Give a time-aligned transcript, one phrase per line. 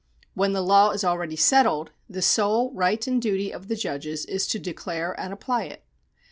[0.33, 4.47] When the law is already settled, the sole right and duty of the judges is
[4.47, 5.83] to declare and apply it.